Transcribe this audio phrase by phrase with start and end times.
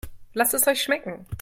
[0.33, 1.27] Lasst es euch schmecken!